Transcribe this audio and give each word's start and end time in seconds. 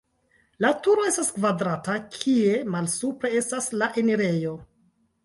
La 0.65 0.69
turo 0.85 1.01
estas 1.09 1.27
kvadrata, 1.35 1.97
kie 2.15 2.55
malsupre 2.77 3.31
estas 3.41 3.69
la 3.83 3.91
enirejo. 4.05 4.57